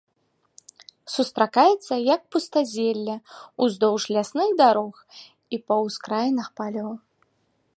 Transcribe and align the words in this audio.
Сустракаецца 1.15 1.93
як 2.13 2.21
пустазелле 2.35 3.15
ўздоўж 3.65 4.03
лясных 4.17 4.49
дарог 4.63 4.93
і 5.57 5.61
па 5.69 5.75
ўскраінах 5.85 6.47
палёў. 6.61 6.91